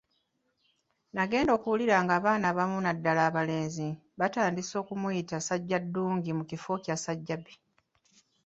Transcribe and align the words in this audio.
Nagenda 1.13 1.51
okuwulira 1.57 1.95
ng’abaana 2.03 2.45
abamu 2.51 2.77
naddala 2.81 3.23
balenzi 3.35 3.87
batandise 4.19 4.73
okumuyita 4.81 5.37
Ssajjaddungi 5.39 6.31
mu 6.37 6.43
kifo 6.49 6.73
kya 6.83 6.95
Ssajjabbi. 6.97 7.53